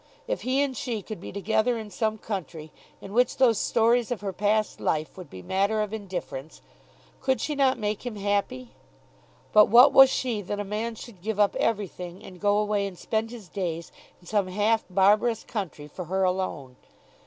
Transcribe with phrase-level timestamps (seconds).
[0.27, 4.21] If he and she could be together in some country in which those stories of
[4.21, 6.63] her past life would be matter of indifference,
[7.19, 8.71] could she not make him happy?
[9.53, 12.97] But what was she that a man should give up everything and go away and
[12.97, 16.77] spend his days in some half barbarous country for her alone?